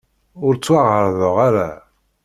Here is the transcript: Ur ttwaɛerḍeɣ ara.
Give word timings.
Ur 0.45 0.53
ttwaɛerḍeɣ 0.55 1.35
ara. 1.47 1.69